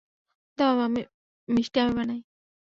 দাও 0.57 0.73
মিষ্টি 1.49 1.77
আমি 1.79 1.93
বানাই। 1.97 2.19